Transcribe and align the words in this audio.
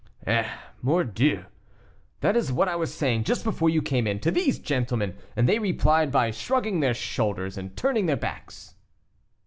"Eh, 0.25 0.49
mordieu! 0.81 1.43
that 2.21 2.35
is 2.35 2.51
what 2.51 2.67
I 2.67 2.75
was 2.75 2.91
saying 2.91 3.23
just 3.23 3.43
before 3.43 3.69
you 3.69 3.83
came 3.83 4.07
in, 4.07 4.19
to 4.21 4.31
these 4.31 4.57
gentlemen, 4.57 5.15
and 5.35 5.47
they 5.47 5.59
replied 5.59 6.11
by 6.11 6.31
shrugging 6.31 6.79
their 6.79 6.95
shoulders 6.95 7.55
and 7.55 7.77
turning 7.77 8.07
their 8.07 8.17
backs." 8.17 8.73